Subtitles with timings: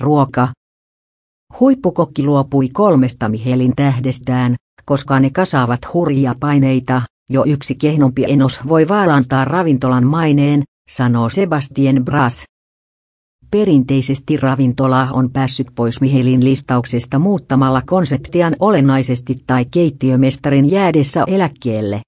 [0.00, 0.48] ruoka.
[1.60, 8.88] Huippukokki luopui kolmesta Mihelin tähdestään, koska ne kasaavat hurjia paineita, jo yksi kehnompi enos voi
[8.88, 12.44] vaarantaa ravintolan maineen, sanoo Sebastien Bras.
[13.50, 22.02] Perinteisesti ravintola on päässyt pois Mihelin listauksesta muuttamalla konseptian olennaisesti tai keittiömestarin jäädessä eläkkeelle.